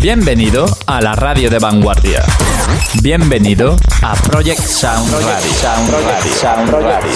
Bienvenido 0.00 0.64
a 0.86 1.00
la 1.00 1.14
radio 1.14 1.50
de 1.50 1.58
vanguardia. 1.58 2.22
Bienvenido 3.02 3.76
a 4.02 4.14
Project 4.14 4.60
Sound. 4.60 5.10
Sound 5.10 5.24
Radio. 5.24 5.52
Sound 6.34 6.72
Radio. 6.72 7.08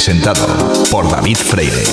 Presentado 0.00 0.46
por 0.90 1.06
David 1.10 1.36
Freire. 1.36 1.84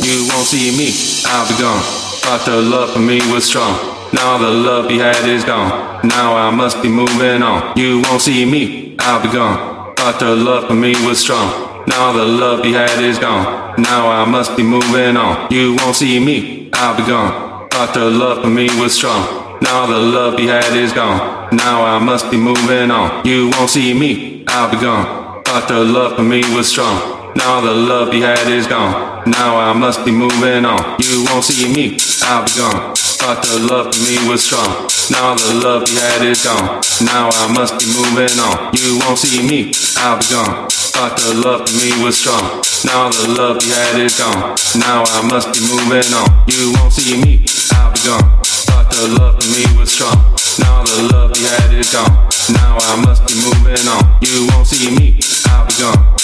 You 0.00 0.28
won't 0.28 0.46
see 0.46 0.70
me, 0.78 0.94
I'll 1.26 1.44
be 1.48 1.60
gone. 1.60 1.82
But 2.22 2.44
the 2.44 2.62
love 2.62 2.92
for 2.92 3.00
me 3.00 3.18
was 3.32 3.44
strong. 3.44 3.74
Now 4.12 4.38
the 4.38 4.48
love 4.48 4.88
you 4.92 5.00
had 5.00 5.26
is 5.26 5.42
gone. 5.44 6.06
Now 6.06 6.36
I 6.36 6.50
must 6.50 6.80
be 6.80 6.88
moving 6.88 7.42
on. 7.42 7.76
You 7.76 8.00
won't 8.02 8.22
see 8.22 8.46
me, 8.46 8.94
I'll 9.00 9.20
be 9.20 9.28
gone. 9.28 9.92
But 9.96 10.20
the 10.20 10.36
love 10.36 10.68
for 10.68 10.74
me 10.74 10.92
was 11.04 11.18
strong. 11.18 11.82
Now 11.88 12.12
the 12.12 12.24
love 12.24 12.64
you 12.64 12.74
had 12.74 13.02
is 13.02 13.18
gone. 13.18 13.74
Now 13.76 14.08
I 14.08 14.24
must 14.24 14.56
be 14.56 14.62
moving 14.62 15.16
on. 15.16 15.50
You 15.50 15.74
won't 15.78 15.96
see 15.96 16.20
me, 16.20 16.70
I'll 16.74 16.96
be 16.96 17.02
gone. 17.02 17.66
But 17.70 17.92
the 17.92 18.08
love 18.08 18.42
for 18.42 18.50
me 18.50 18.68
was 18.78 18.94
strong. 18.94 19.58
Now 19.60 19.86
the 19.86 19.98
love 19.98 20.38
you 20.38 20.48
had 20.48 20.76
is 20.76 20.92
gone. 20.92 21.56
Now 21.56 21.84
I 21.84 21.98
must 21.98 22.30
be 22.30 22.36
moving 22.36 22.92
on. 22.92 23.26
You 23.26 23.50
won't 23.50 23.68
see 23.68 23.92
me, 23.94 24.44
I'll 24.46 24.70
be 24.70 24.76
gone. 24.76 25.42
But 25.44 25.66
the 25.66 25.82
love 25.82 26.14
for 26.14 26.22
me 26.22 26.40
was 26.54 26.68
strong. 26.68 27.21
Now 27.34 27.60
the 27.62 27.72
love 27.72 28.12
you 28.12 28.22
had 28.22 28.46
is 28.48 28.66
gone. 28.66 29.24
Now 29.24 29.56
I 29.56 29.72
must 29.72 30.04
be 30.04 30.12
moving 30.12 30.64
on. 30.64 31.00
You 31.00 31.24
won't 31.24 31.44
see 31.44 31.64
me, 31.72 31.96
I'll 32.28 32.44
be 32.44 32.52
gone. 32.60 32.92
But 33.24 33.40
the 33.40 33.64
love 33.70 33.94
for 33.94 34.02
me 34.04 34.20
was 34.28 34.44
strong. 34.44 34.68
Now 35.08 35.32
the 35.34 35.56
love 35.64 35.88
you 35.88 35.96
had 35.96 36.26
is 36.28 36.44
gone. 36.44 36.84
Now 37.00 37.32
I 37.32 37.48
must 37.56 37.80
be 37.80 37.88
moving 37.96 38.36
on. 38.36 38.76
You 38.76 39.00
won't 39.00 39.16
see 39.16 39.40
me, 39.48 39.72
I'll 40.04 40.20
be 40.20 40.28
gone. 40.28 40.68
But 40.92 41.16
the 41.16 41.40
love 41.40 41.64
for 41.64 41.72
me 41.80 42.04
was 42.04 42.20
strong. 42.20 42.60
Now 42.84 43.08
the 43.08 43.32
love 43.32 43.64
you 43.64 43.72
had 43.72 43.96
is 43.96 44.18
gone. 44.18 44.52
Now 44.76 45.04
I 45.16 45.24
must 45.24 45.56
be 45.56 45.60
moving 45.72 46.12
on. 46.12 46.28
You 46.52 46.76
won't 46.76 46.92
see 46.92 47.16
me, 47.16 47.48
I'll 47.72 47.96
be 47.96 48.00
gone. 48.04 48.28
But 48.68 48.92
the 48.92 49.08
love 49.16 49.40
for 49.40 49.48
me 49.48 49.64
was 49.80 49.88
strong. 49.88 50.20
Now 50.60 50.84
the 50.84 51.08
love 51.08 51.32
you 51.40 51.48
had 51.48 51.72
is 51.72 51.88
gone. 51.88 52.12
Now 52.52 52.76
I 52.76 53.00
must 53.00 53.24
be 53.24 53.40
moving 53.40 53.88
on. 53.88 54.20
You 54.20 54.52
won't 54.52 54.68
see 54.68 54.92
me, 54.92 55.16
I'll 55.48 55.64
be 55.64 55.74
gone 55.80 56.21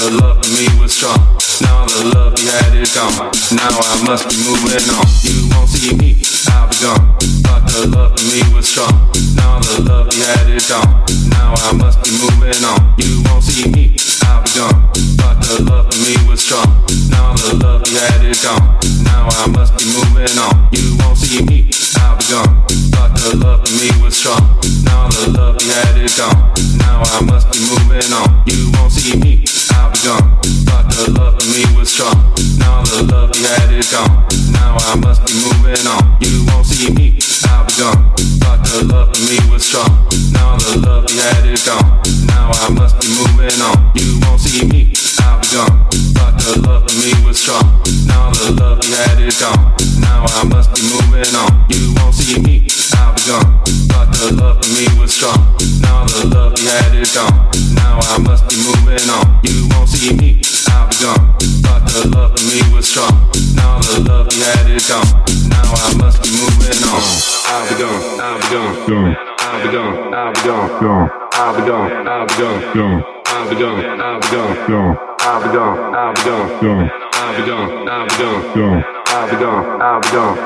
the 0.00 0.16
love 0.16 0.40
for 0.40 0.50
me 0.56 0.64
was 0.80 0.96
strong. 0.96 1.20
Now 1.60 1.84
the 1.84 2.16
love 2.16 2.32
you 2.40 2.48
had 2.48 2.72
is 2.72 2.94
gone. 2.96 3.12
Now 3.52 3.68
I 3.68 4.00
must 4.08 4.32
be 4.32 4.36
moving 4.48 4.80
on. 4.96 5.04
You 5.20 5.44
won't 5.52 5.68
see 5.68 5.92
me, 5.92 6.16
I'll 6.48 6.68
be 6.72 6.76
gone. 6.80 7.04
But 7.44 7.68
the 7.68 7.84
love 7.92 8.16
for 8.16 8.24
me 8.32 8.40
was 8.56 8.64
strong. 8.64 8.96
Now 9.36 9.60
the 9.60 9.84
love 9.84 10.08
you 10.16 10.24
had 10.24 10.48
is 10.48 10.64
gone. 10.68 11.04
Now 11.28 11.52
I 11.52 11.76
must 11.76 12.00
be 12.00 12.16
moving 12.16 12.64
on. 12.64 12.80
You 12.96 13.20
won't 13.28 13.44
see 13.44 13.68
me, 13.68 13.96
I'll 14.24 14.39
gone. 14.54 14.90
But 15.16 15.36
the 15.44 15.62
love 15.68 15.92
for 15.92 15.98
me 16.02 16.14
was 16.28 16.40
strong. 16.40 16.66
Now 17.10 17.34
the 17.34 17.58
love 17.62 17.86
you 17.88 17.98
had 17.98 18.24
is 18.24 18.42
gone. 18.42 18.78
Now 19.04 19.28
I 19.42 19.46
must 19.46 19.76
be 19.78 19.84
moving 19.92 20.32
on. 20.38 20.68
You 20.72 20.96
won't 20.98 21.18
see 21.18 21.44
me, 21.44 21.70
I'll 22.00 22.16
be 22.16 22.24
gone. 22.30 22.64
But 22.90 23.14
the 23.20 23.36
love 23.36 23.66
for 23.66 23.72
me 23.78 23.90
was 24.02 24.16
strong. 24.16 24.42
Now 24.84 25.08
the 25.08 25.30
love 25.36 25.62
you 25.62 25.70
had 25.70 25.98
is 25.98 26.16
gone. 26.16 26.38
Now 26.78 27.02
I 27.04 27.20
must 27.24 27.52
be 27.52 27.60
moving 27.68 28.10
on. 28.12 28.42
You 28.46 28.70
won't 28.74 28.92
see 28.92 29.18
me. 29.18 29.44
I'll 29.76 29.90
be 29.92 29.98
gone. 30.02 30.40
But 30.66 30.88
the 30.94 31.10
love 31.12 31.38
for 31.38 31.46
me 31.50 31.62
was 31.76 31.92
strong. 31.92 32.16
Now 32.58 32.82
the 32.82 33.06
love 33.06 33.30
you 33.36 33.46
had 33.46 33.70
is 33.72 33.90
gone. 33.90 34.26
Now 34.52 34.76
I 34.78 34.96
must 34.96 35.26
be 35.26 35.34
moving 35.36 35.86
on. 35.86 36.16
You 36.20 36.44
won't 36.48 36.66
see 36.66 36.90
me. 36.90 37.39
Gone. 37.78 38.12
But 38.40 38.62
the 38.64 38.84
love 38.92 39.16
for 39.16 39.22
me 39.24 39.50
was 39.50 39.64
strong. 39.64 39.88
Now 40.32 40.56
the 40.56 40.82
love 40.86 41.10
you 41.10 41.20
had 41.20 41.46
is 41.46 41.64
gone. 41.64 42.02
Now 42.26 42.50
I 42.52 42.68
must 42.70 43.00
be 43.00 43.08
moving 43.08 43.60
on. 43.62 43.90
You 43.94 44.20
won't 44.22 44.40
see 44.40 44.66
me. 44.66 44.92
I'll 45.20 45.40
be 45.40 45.46
gone. 45.48 46.09
The 46.50 46.66
love 46.66 46.82
for 46.82 46.96
me 46.98 47.14
was 47.26 47.38
strong. 47.38 47.62
Now 48.06 48.30
the 48.30 48.50
love 48.58 48.82
you 48.82 48.94
had 48.94 49.20
is 49.22 49.38
gone. 49.38 49.74
Now 50.02 50.26
I 50.26 50.44
must 50.50 50.74
be 50.74 50.82
moving 50.90 51.34
on. 51.38 51.66
You 51.70 51.94
won't 51.96 52.14
see 52.14 52.40
me. 52.42 52.66
I'll 52.98 53.14
be 53.14 53.22
gone. 53.30 53.62
But 53.86 54.10
the 54.18 54.34
love 54.34 54.58
for 54.58 54.70
me 54.74 54.86
was 54.98 55.12
strong. 55.12 55.38
Now 55.80 56.04
the 56.06 56.26
love 56.34 56.58
you 56.58 56.68
had 56.68 56.94
is 56.94 57.14
gone. 57.14 57.50
Now 57.74 57.98
I 58.02 58.18
must 58.18 58.48
be 58.48 58.56
moving 58.66 59.06
on. 59.10 59.40
You 59.44 59.68
won't 59.70 59.88
see 59.88 60.16
me, 60.16 60.42
I'll 60.74 60.88
be 60.88 60.96
gone. 60.98 61.38
But 61.62 61.86
the 61.86 62.08
love 62.10 62.34
for 62.34 62.44
me 62.50 62.58
was 62.74 62.88
strong. 62.88 63.14
Now 63.54 63.78
the 63.78 64.00
love 64.08 64.32
you 64.32 64.42
had 64.42 64.70
is 64.70 64.88
gone. 64.88 65.06
Now 65.46 65.70
I 65.70 65.94
must 65.98 66.22
be 66.22 66.30
moving 66.34 66.82
on. 66.90 67.02
I'll 67.46 67.68
be 67.68 67.74
gone, 67.78 68.02
I'll 68.18 68.38
be 68.40 68.48
gone, 68.50 68.74
gone. 68.88 69.16
I'll 69.38 69.62
be 69.62 69.70
gone, 69.70 70.14
I'll 70.14 70.32
be 70.34 70.40
gone, 70.42 70.82
gone. 70.82 71.10
I'll 71.32 72.26
be 72.26 72.42
gone, 72.42 73.19
I'll 73.40 73.48
be 73.48 73.56
gone. 73.56 73.80
I'll 73.80 74.20
be 74.20 74.26
gone, 74.28 74.52
I'll 74.60 74.76
be 74.76 74.76
gone. 74.76 75.16
I'll 75.20 75.40
be 75.40 75.48
gone, 75.48 75.96
I'll 75.96 76.12
be 76.12 76.20
gone. 76.20 76.92
I'll 77.14 77.32
be 77.32 77.46
gone, 77.48 77.88
I'll 77.88 78.04
be 78.04 78.16
gone. 78.20 78.84
I'll 79.08 79.30
be 79.30 79.36
gone, 79.40 79.80
I'll 79.80 80.00
be 80.00 80.10
gone. 80.12 80.36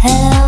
Hello, 0.00 0.39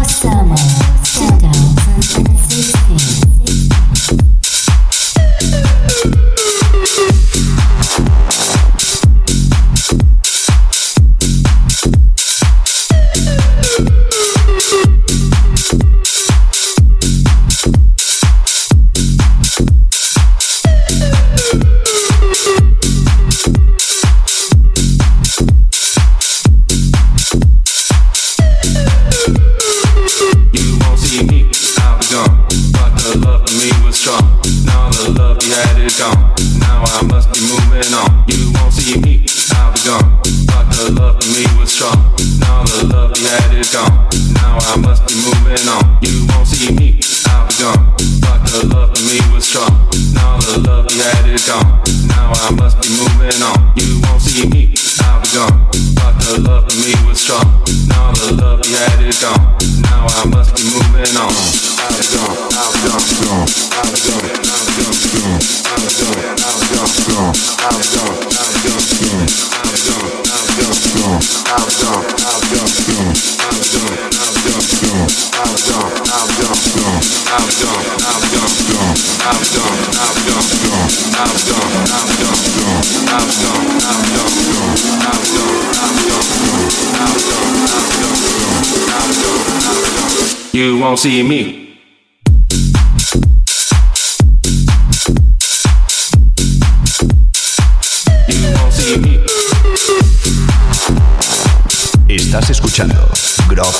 Estás 102.08 102.50
escuchando 102.50 103.08
Grow 103.48 103.70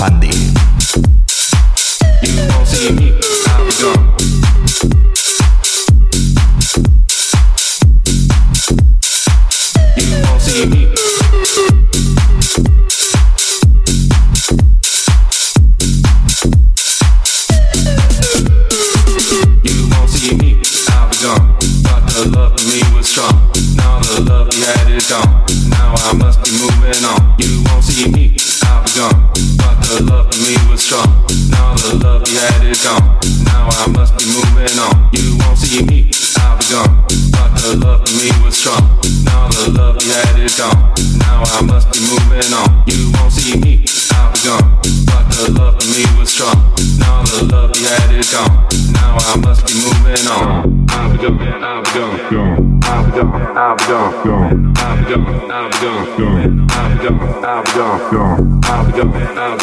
strong. 30.93 31.25
Now 31.49 31.75
the 31.75 32.05
love 32.05 32.29
you 32.29 32.39
had 32.39 32.65
is 32.67 32.85
gone. 32.85 33.19
Now 33.45 33.69
I 33.81 33.87
must 33.89 34.13
be 34.19 34.27
moving 34.29 34.77
on. 34.79 35.09
You 35.13 35.39
won't 35.41 35.57
see 35.57 35.83
me. 35.85 36.11
I'll 36.37 36.59
be 36.59 36.67
gone. 36.69 37.05
But 37.33 37.51
the 37.61 37.81
love 37.81 38.07
for 38.07 38.13
me 38.21 38.29
was 38.45 38.57
strong. 38.57 38.85
Now 39.25 39.49
the 39.49 39.73
love 39.73 40.03
you 40.03 40.13
had 40.13 40.39
is 40.39 40.59
gone. 40.59 40.93
Now 41.19 41.45
I 41.57 41.63
must 41.63 41.89
be 41.93 42.01
moving 42.13 42.53
on. 42.53 42.85
You 42.87 43.11
won't 43.15 43.33
see 43.33 43.57
me. 43.59 43.85
I'll 44.13 44.33
be 44.33 44.41
gone. 44.45 45.02
The 45.43 45.51
love 45.59 45.75
for 45.75 45.91
me 45.91 46.07
was 46.21 46.31
strong. 46.31 46.55
Now 47.03 47.27
the 47.27 47.43
love 47.51 47.75
you 47.75 47.83
had 47.91 48.15
is 48.15 48.31
gone. 48.31 48.63
Now 48.95 49.19
I 49.19 49.35
must 49.43 49.67
be 49.67 49.75
moving 49.75 50.23
on. 50.31 50.87
I'll 50.95 51.11
be 51.11 51.19
gone. 51.19 51.43
I'll 51.43 51.83
be 51.83 51.91
gone. 51.91 52.79
I'll 52.87 53.03
be 53.03 53.11
gone. 53.11 53.59
I'll 53.59 53.75
be 53.75 53.83
gone. 53.83 54.23
I'll 54.23 54.95
be 54.95 55.11
gone. 55.11 55.51
I'll 55.51 55.67
be 55.67 55.83
gone. 55.83 55.99
I'll 55.99 56.95
be 56.95 57.03
gone. 57.03 57.43
I'll 57.43 57.59
be 57.59 57.75
gone. 57.75 58.63
I'll 58.63 58.87
be 58.87 58.95
gone. 58.95 59.19
I'll 59.43 59.59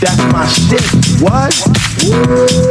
That's 0.00 0.22
my 0.32 0.46
shit. 0.46 0.80
What? 1.20 1.52
Woo! 2.04 2.68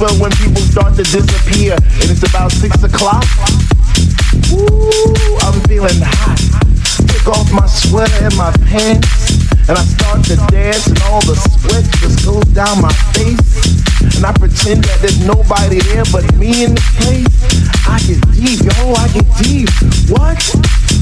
Get 0.00 0.16
when 0.20 0.32
people 0.40 0.62
start 0.62 0.96
to 0.96 1.04
disappear. 1.04 1.74
And 1.74 2.08
it's 2.08 2.24
about 2.24 2.52
six 2.52 2.82
o'clock. 2.82 3.24
Ooh, 4.52 5.36
I'm 5.44 5.60
feeling 5.68 6.00
hot. 6.00 6.40
Take 7.08 7.28
off 7.28 7.52
my 7.52 7.66
sweater 7.66 8.24
and 8.24 8.36
my 8.36 8.50
pants. 8.72 9.44
And 9.68 9.76
I 9.76 9.84
start 9.84 10.24
to 10.32 10.36
dance 10.48 10.88
and 10.88 10.98
all 11.12 11.20
the 11.28 11.36
sweat 11.36 11.84
just 12.00 12.24
goes 12.24 12.44
down 12.56 12.80
my 12.80 12.92
face. 13.12 14.16
And 14.16 14.24
I 14.24 14.32
pretend 14.32 14.84
that 14.84 14.98
there's 15.04 15.20
nobody 15.20 15.78
there 15.92 16.04
but 16.10 16.24
me 16.36 16.64
in 16.64 16.74
this 16.74 16.90
place. 16.96 17.36
I 17.84 18.00
get 18.08 18.20
deep, 18.32 18.64
yo, 18.64 18.96
I 18.96 19.06
get 19.12 19.28
deep. 19.44 19.68
What? 20.08 20.40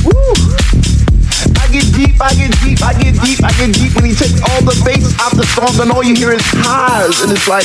Woo! 0.03 0.35
I 1.55 1.71
get 1.71 1.87
deep, 1.95 2.19
I 2.19 2.35
get 2.35 2.51
deep, 2.61 2.83
I 2.83 2.93
get 2.99 3.15
deep, 3.23 3.39
I 3.47 3.53
get 3.55 3.71
deep. 3.79 3.95
When 3.95 4.05
he 4.11 4.15
takes 4.15 4.43
all 4.43 4.63
the 4.67 4.75
bass 4.85 5.15
out 5.23 5.33
the 5.39 5.47
song 5.55 5.79
and 5.81 5.93
all 5.93 6.03
you 6.03 6.17
hear 6.17 6.33
is 6.33 6.43
highs. 6.45 7.23
And 7.23 7.31
it's 7.31 7.47
like, 7.47 7.65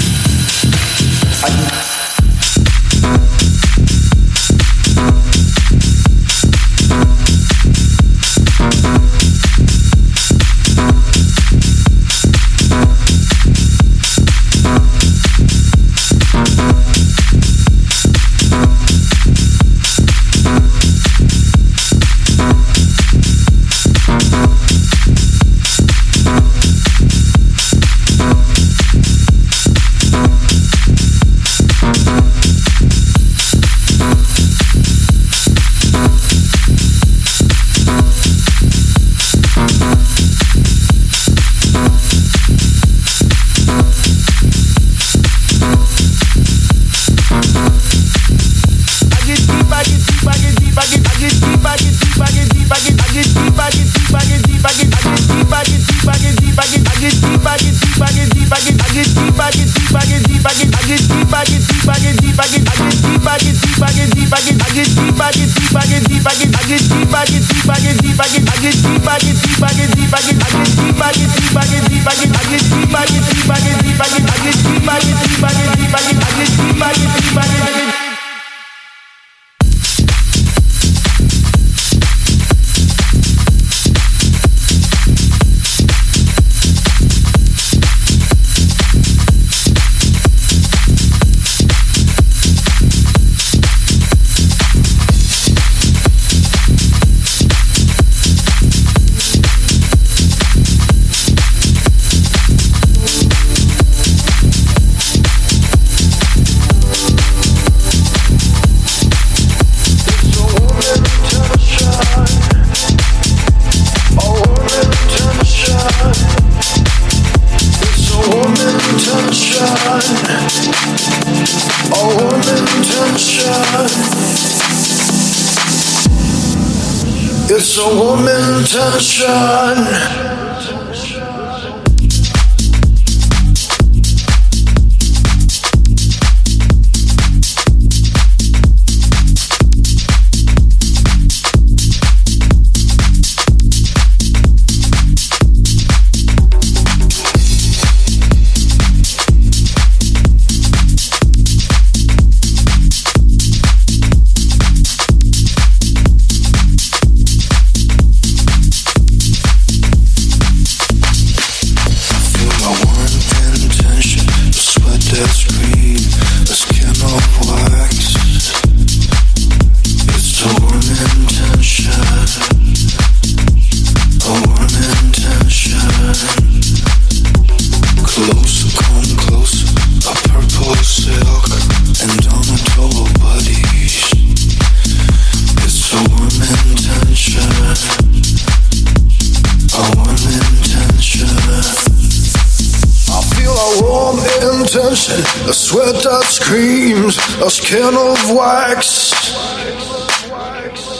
a 194.91 195.53
sweat 195.53 196.03
that 196.03 196.25
screams, 196.25 197.17
a 197.41 197.49
skin 197.49 197.95
of 197.95 198.29
wax. 198.35 199.13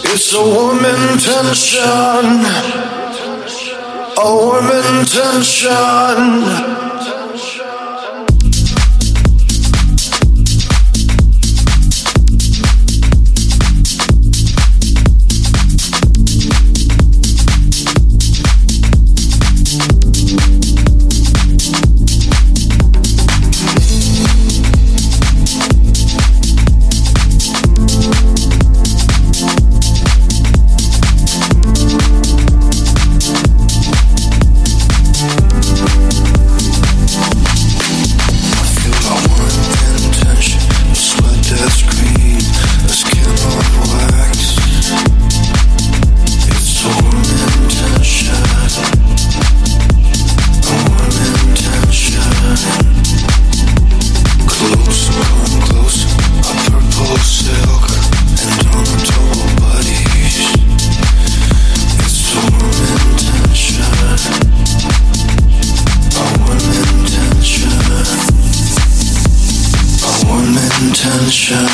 It's 0.06 0.34
a 0.34 0.42
warm 0.42 0.86
intention, 0.86 2.46
a 4.18 4.34
warm 4.34 4.72
intention. 4.96 6.71
sunshine. 71.32 71.71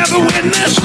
ever 0.00 0.20
witnessed. 0.20 0.80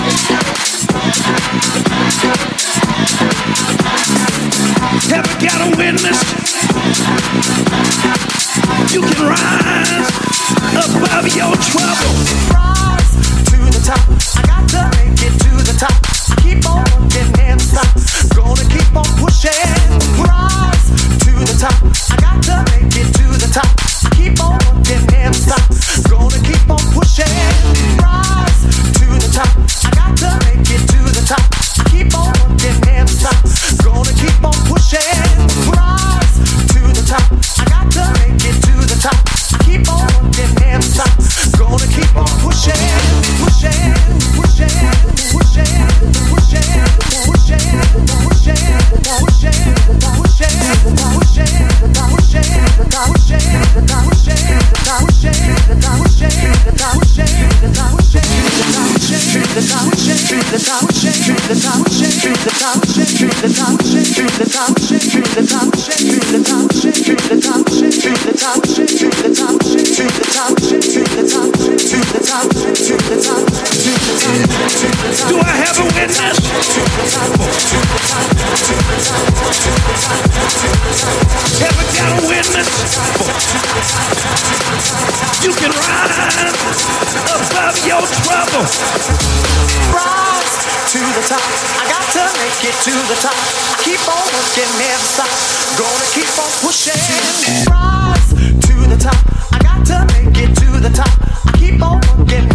Ever 5.14 5.36
got 5.40 5.62
a 5.62 5.78
witness? 5.78 6.20
You 8.94 9.02
can 9.02 9.28
rise 9.28 10.10
above 10.86 11.28
your 11.34 11.56
trouble. 11.56 12.25
top. 91.28 91.42
I 91.82 91.86
got 91.90 92.06
to 92.14 92.24
make 92.38 92.62
it 92.70 92.78
to 92.86 92.94
the 93.10 93.18
top. 93.22 93.34
I 93.34 93.82
keep 93.84 94.02
on 94.06 94.26
working, 94.34 94.70
never 94.78 95.08
stop. 95.10 95.30
Gonna 95.78 96.08
keep 96.14 96.30
on 96.38 96.52
pushing 96.62 96.94
and 96.94 97.68
rise 97.68 98.30
to 98.30 98.76
the 98.86 98.98
top. 98.98 99.18
I 99.52 99.58
got 99.60 99.86
to 99.88 99.98
make 100.14 100.38
it 100.38 100.56
to 100.56 100.80
the 100.80 100.90
top. 100.94 101.10
I 101.46 101.52
keep 101.58 101.82
on 101.82 102.00
working. 102.18 102.55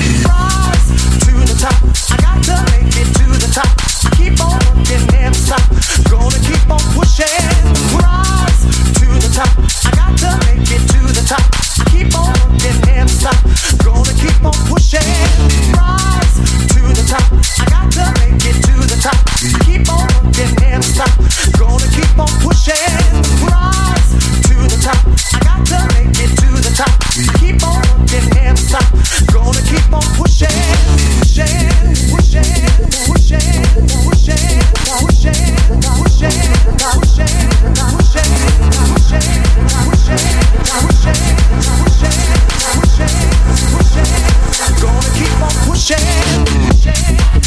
pushing, 45.81 46.45
pushing. 46.69 47.40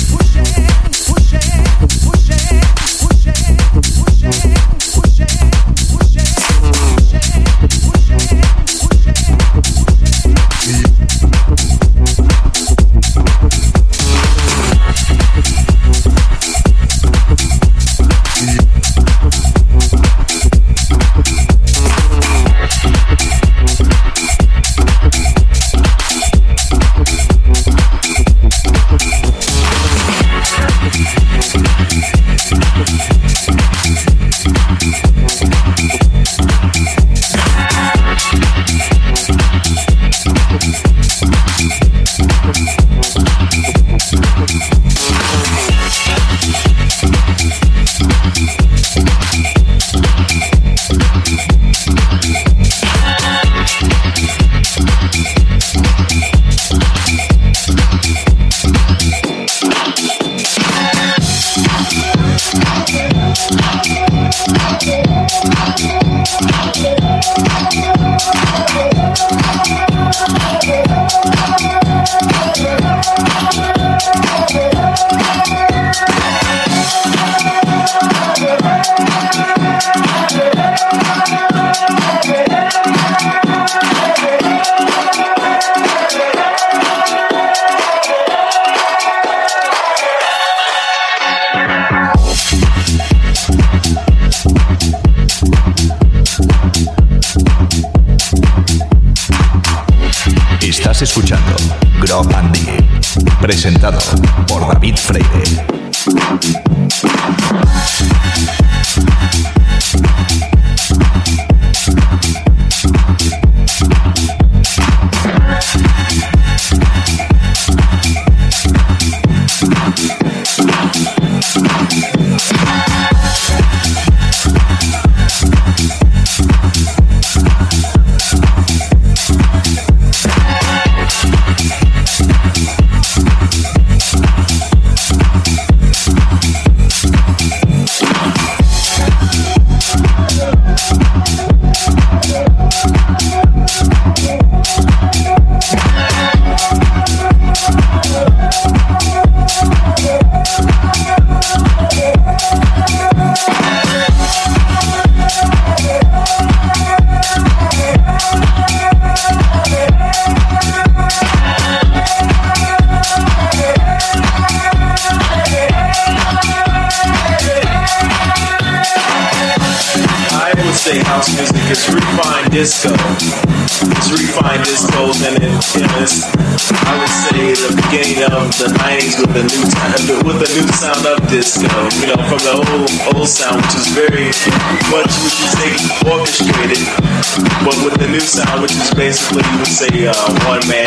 Uh, 189.93 190.49
one 190.49 190.67
man 190.67 190.84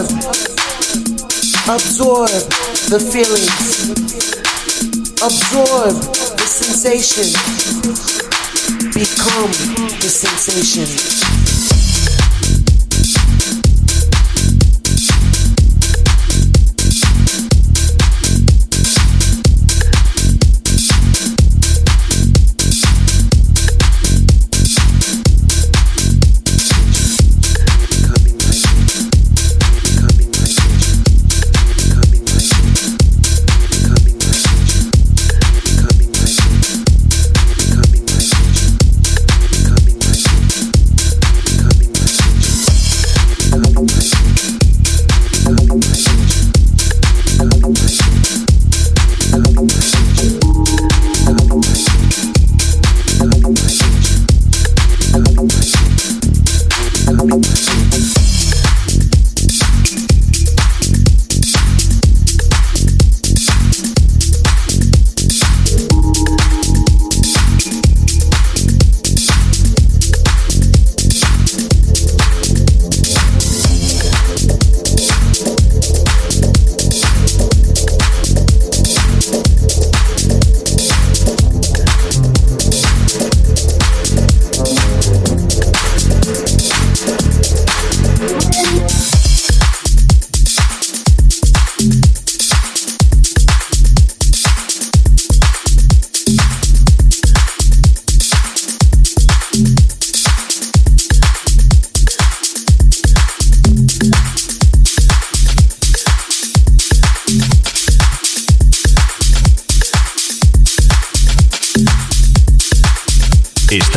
Absorb. 0.00 0.34
Absorb 1.68 2.30
the 2.88 2.98
feelings. 3.12 3.90
Absorb 5.20 5.94
the 6.38 6.46
sensation. 6.46 7.28
Become 8.94 9.52
the 10.00 10.08
sensation. 10.08 11.29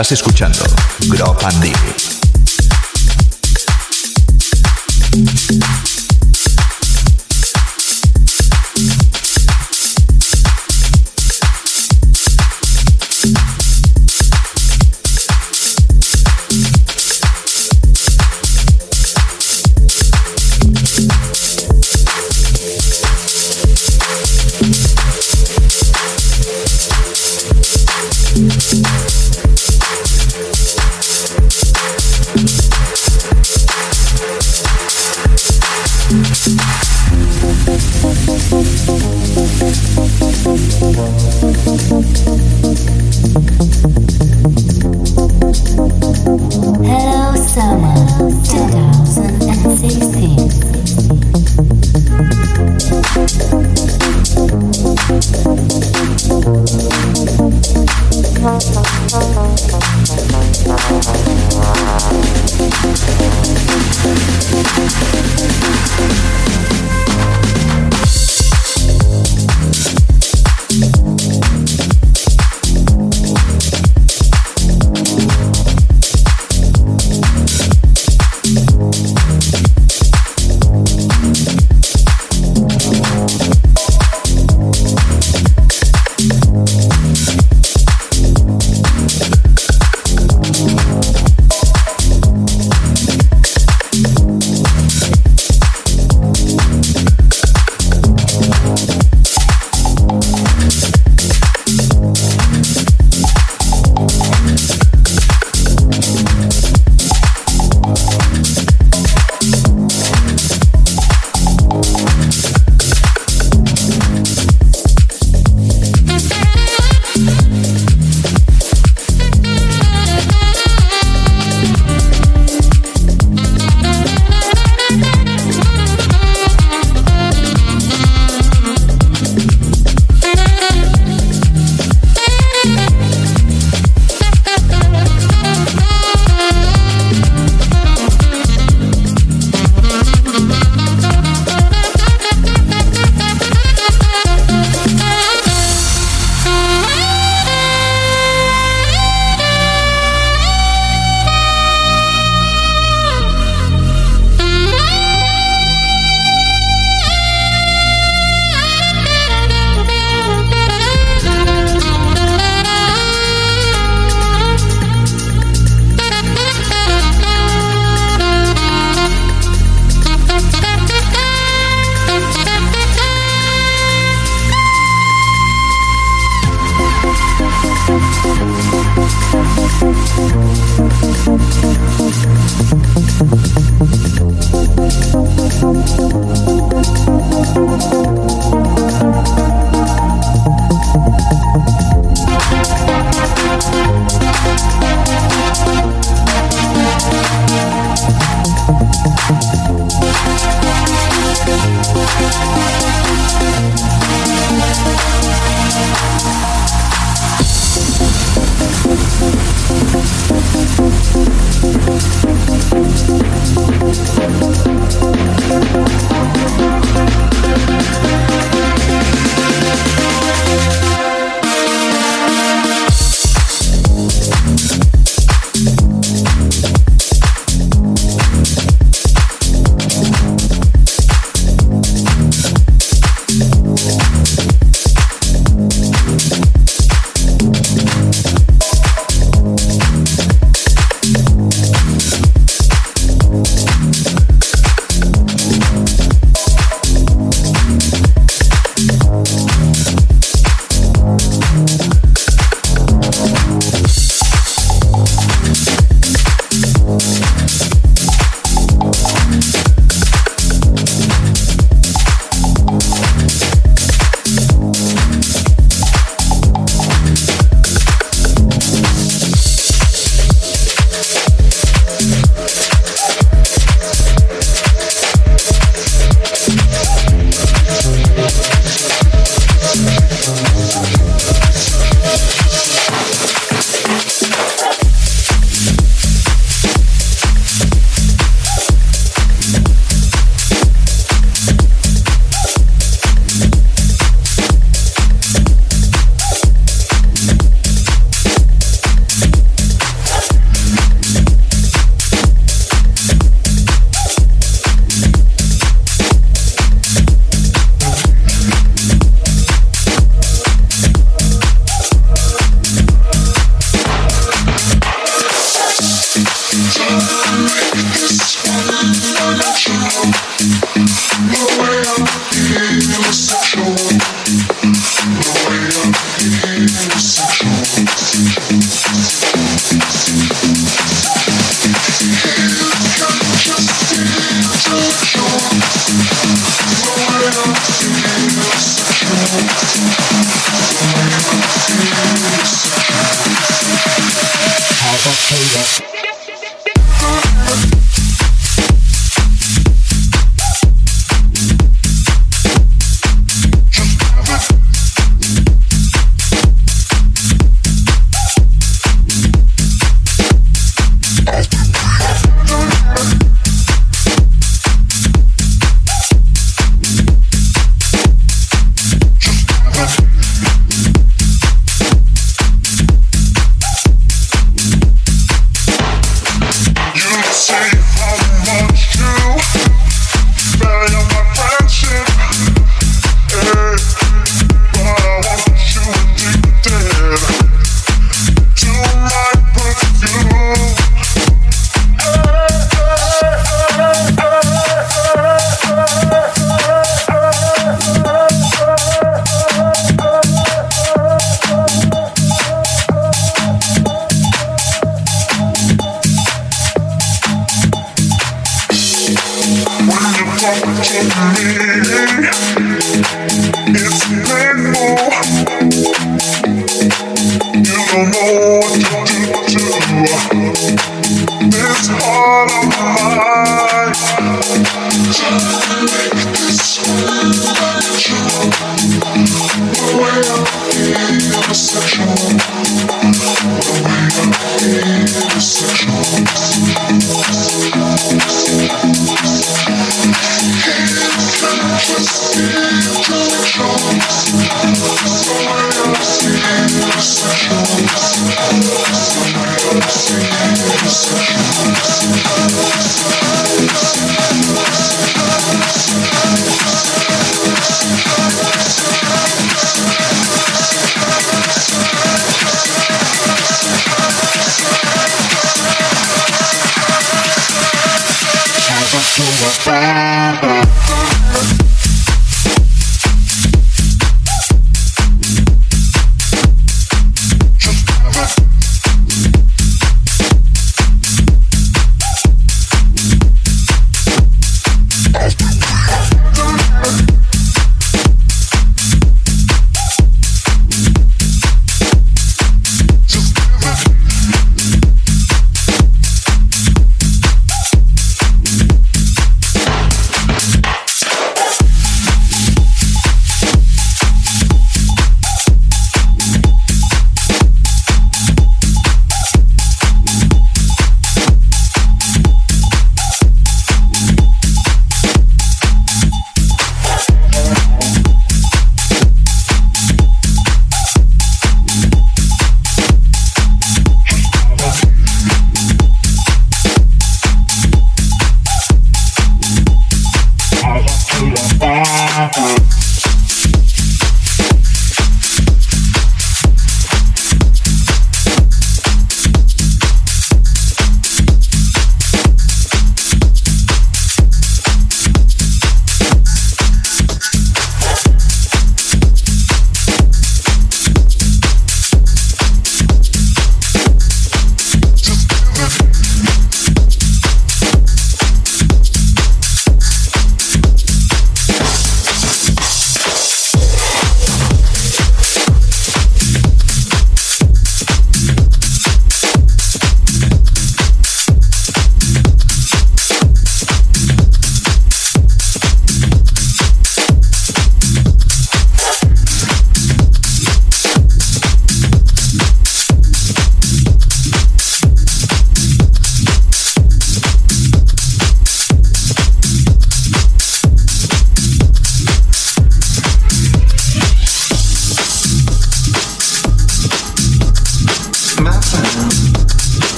Estás 0.00 0.12
escuchando 0.12 0.64
Grog 1.10 1.44
and. 1.44 2.19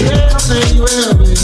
Yeah, 0.00 0.30
I 0.32 0.38
say 0.38 0.74
you 0.74 0.82
will 0.82 1.14
be. 1.18 1.39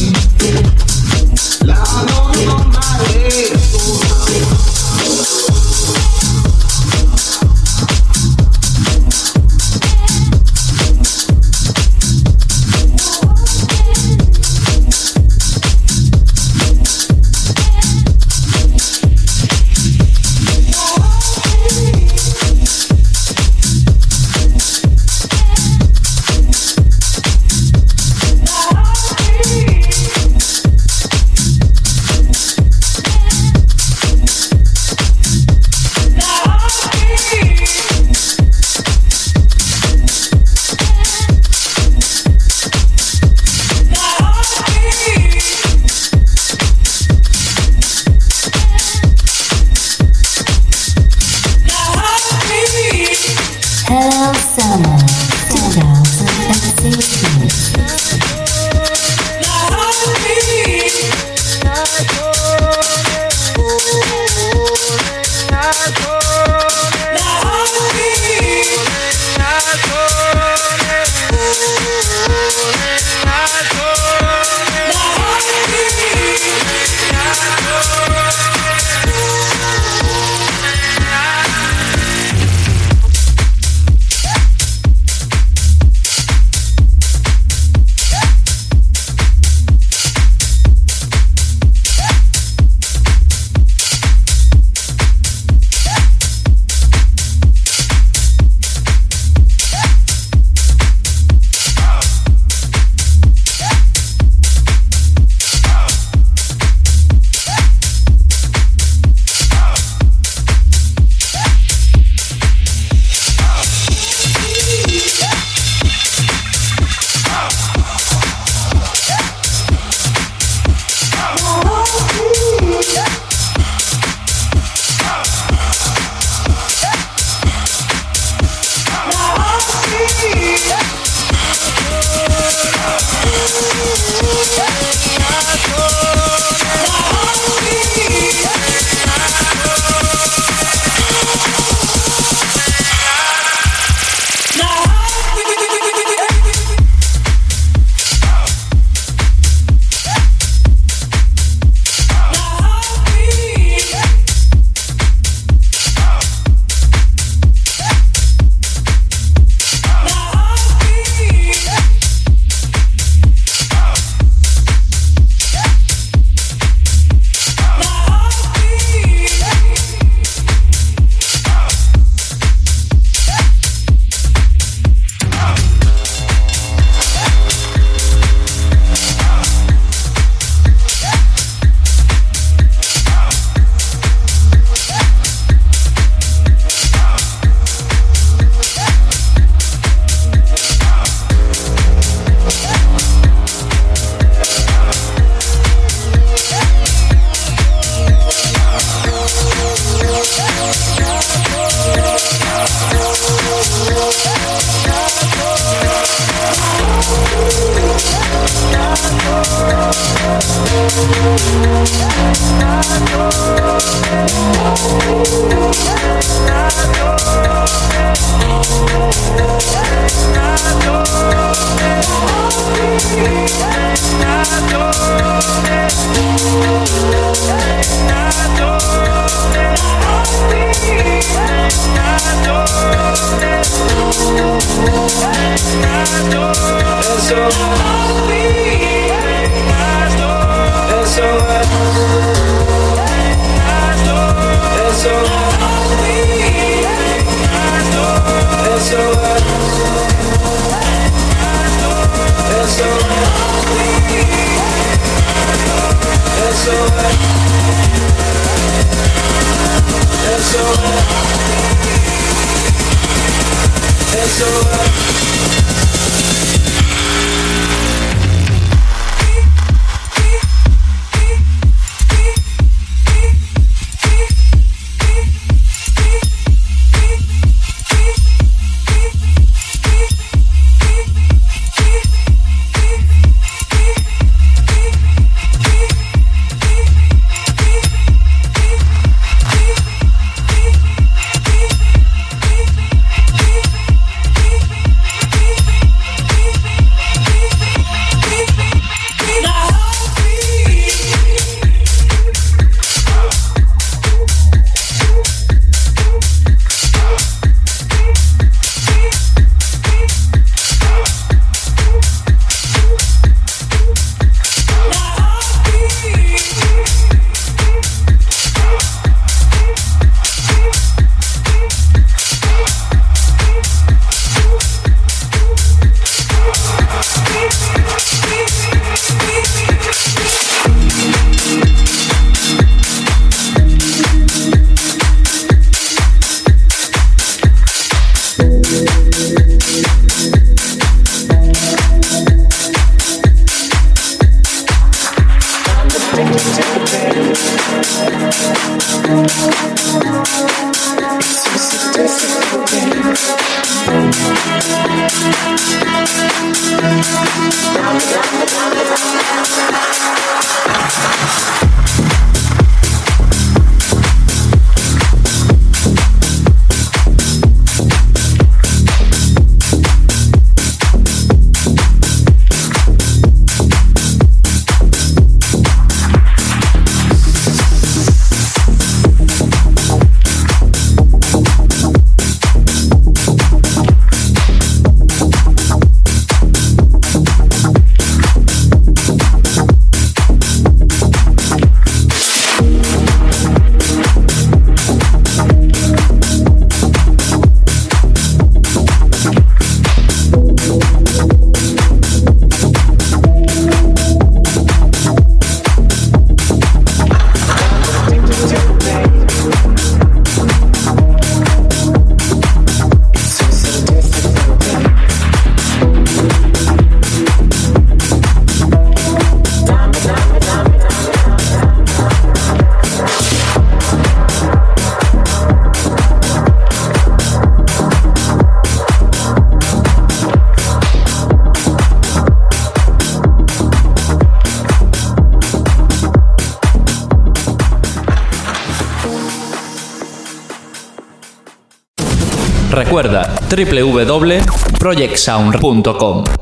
www.projectsound.com 443.97 446.36